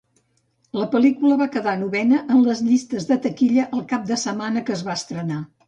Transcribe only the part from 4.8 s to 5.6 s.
es va estrenar.